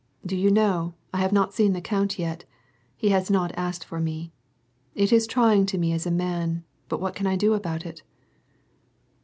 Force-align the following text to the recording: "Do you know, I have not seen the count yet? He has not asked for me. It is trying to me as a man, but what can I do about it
"Do 0.31 0.35
you 0.35 0.49
know, 0.49 0.95
I 1.13 1.19
have 1.19 1.31
not 1.31 1.53
seen 1.53 1.73
the 1.73 1.79
count 1.79 2.17
yet? 2.17 2.43
He 2.97 3.09
has 3.09 3.29
not 3.29 3.55
asked 3.55 3.85
for 3.85 3.99
me. 3.99 4.31
It 4.95 5.13
is 5.13 5.27
trying 5.27 5.67
to 5.67 5.77
me 5.77 5.93
as 5.93 6.07
a 6.07 6.09
man, 6.11 6.63
but 6.89 6.99
what 6.99 7.13
can 7.13 7.27
I 7.27 7.35
do 7.35 7.53
about 7.53 7.85
it 7.85 8.01